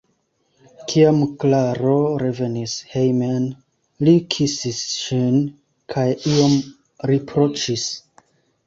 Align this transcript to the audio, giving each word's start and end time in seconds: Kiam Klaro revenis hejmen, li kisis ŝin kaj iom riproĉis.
Kiam 0.93 1.19
Klaro 1.43 1.97
revenis 2.23 2.73
hejmen, 2.95 3.45
li 4.09 4.17
kisis 4.37 4.81
ŝin 5.05 5.41
kaj 5.97 6.09
iom 6.35 6.59
riproĉis. 7.15 7.89